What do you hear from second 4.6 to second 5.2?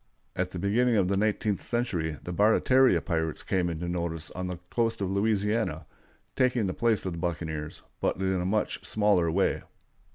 coast of